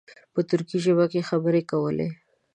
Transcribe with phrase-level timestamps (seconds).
[0.33, 2.07] په ترکي ژبه یې خبرې کولې.